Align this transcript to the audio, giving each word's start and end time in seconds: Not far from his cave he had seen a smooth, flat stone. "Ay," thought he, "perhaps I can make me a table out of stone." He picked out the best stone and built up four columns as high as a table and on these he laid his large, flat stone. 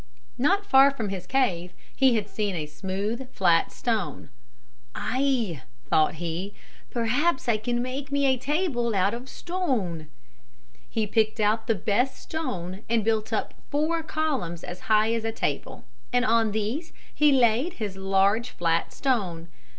Not 0.39 0.65
far 0.65 0.89
from 0.89 1.09
his 1.09 1.27
cave 1.27 1.73
he 1.95 2.15
had 2.15 2.27
seen 2.27 2.55
a 2.55 2.65
smooth, 2.65 3.29
flat 3.29 3.71
stone. 3.71 4.31
"Ay," 4.95 5.61
thought 5.91 6.15
he, 6.15 6.55
"perhaps 6.89 7.47
I 7.47 7.57
can 7.57 7.83
make 7.83 8.11
me 8.11 8.25
a 8.25 8.35
table 8.35 8.95
out 8.95 9.13
of 9.13 9.29
stone." 9.29 10.07
He 10.89 11.05
picked 11.05 11.39
out 11.39 11.67
the 11.67 11.75
best 11.75 12.17
stone 12.17 12.81
and 12.89 13.03
built 13.03 13.31
up 13.31 13.53
four 13.69 14.01
columns 14.01 14.63
as 14.63 14.79
high 14.89 15.13
as 15.13 15.23
a 15.23 15.31
table 15.31 15.85
and 16.11 16.25
on 16.25 16.49
these 16.51 16.93
he 17.13 17.31
laid 17.31 17.73
his 17.73 17.95
large, 17.95 18.49
flat 18.49 18.91
stone. 18.91 19.49